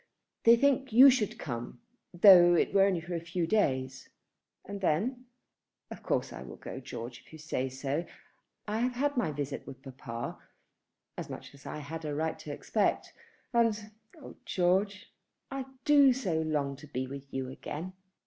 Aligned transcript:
"They 0.45 0.55
think 0.55 0.91
you 0.91 1.11
should 1.11 1.37
come, 1.37 1.79
though 2.11 2.55
it 2.55 2.73
were 2.73 2.85
only 2.87 3.01
for 3.01 3.13
a 3.13 3.19
few 3.21 3.45
days." 3.45 4.09
"And 4.65 4.81
then? 4.81 5.25
Of 5.91 6.01
course 6.01 6.33
I 6.33 6.41
will 6.41 6.55
go, 6.55 6.79
George, 6.79 7.21
if 7.23 7.31
you 7.31 7.37
say 7.37 7.69
so. 7.69 8.07
I 8.67 8.79
have 8.79 8.93
had 8.93 9.15
my 9.15 9.31
visit 9.31 9.67
with 9.67 9.83
papa, 9.83 10.39
as 11.19 11.29
much 11.29 11.53
as 11.53 11.67
I 11.67 11.77
had 11.77 12.03
a 12.03 12.15
right 12.15 12.39
to 12.39 12.51
expect. 12.51 13.13
And, 13.53 13.91
oh 14.19 14.37
George, 14.43 15.13
I 15.51 15.65
do 15.85 16.13
so 16.13 16.41
long 16.41 16.75
to 16.77 16.87
be 16.87 17.05
with 17.05 17.31
you 17.31 17.49
again." 17.49 17.93